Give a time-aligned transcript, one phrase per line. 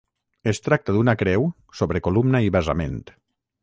[0.51, 1.47] Es tracta d'una creu
[1.83, 3.03] sobre columna i basament.